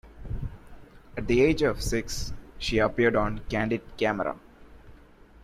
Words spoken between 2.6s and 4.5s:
appeared on "Candid Camera".